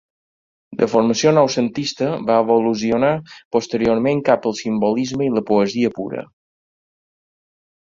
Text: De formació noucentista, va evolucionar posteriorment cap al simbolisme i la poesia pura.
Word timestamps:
De 0.77 0.85
formació 0.93 1.33
noucentista, 1.37 2.07
va 2.29 2.37
evolucionar 2.45 3.11
posteriorment 3.57 4.25
cap 4.31 4.49
al 4.53 4.57
simbolisme 4.63 5.29
i 5.29 5.31
la 5.37 5.47
poesia 5.53 5.95
pura. 6.01 6.27